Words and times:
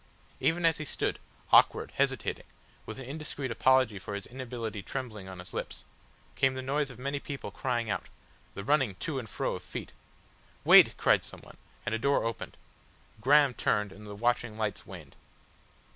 Even 0.39 0.65
as 0.65 0.79
he 0.79 0.83
stood, 0.85 1.19
awkward, 1.51 1.91
hesitating, 1.93 2.47
with 2.87 2.97
an 2.97 3.05
indiscreet 3.05 3.51
apology 3.51 3.99
for 3.99 4.15
his 4.15 4.25
inability 4.25 4.81
trembling 4.81 5.27
on 5.29 5.37
his 5.37 5.53
lips, 5.53 5.85
came 6.35 6.55
the 6.55 6.63
noise 6.63 6.89
of 6.89 6.97
many 6.97 7.19
people 7.19 7.51
crying 7.51 7.87
out, 7.87 8.07
the 8.55 8.63
running 8.63 8.95
to 8.95 9.19
and 9.19 9.29
fro 9.29 9.53
of 9.53 9.61
feet. 9.61 9.91
"Wait," 10.63 10.97
cried 10.97 11.23
someone, 11.23 11.57
and 11.85 11.93
a 11.93 11.99
door 11.99 12.23
opened. 12.23 12.57
Graham 13.19 13.53
turned, 13.53 13.91
and 13.91 14.07
the 14.07 14.15
watching 14.15 14.57
lights 14.57 14.87
waned. 14.87 15.15